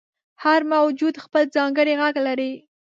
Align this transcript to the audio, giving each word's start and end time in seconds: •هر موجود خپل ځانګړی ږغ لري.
•هر 0.43 0.61
موجود 0.73 1.15
خپل 1.25 1.43
ځانګړی 1.55 1.93
ږغ 2.01 2.15
لري. 2.27 2.53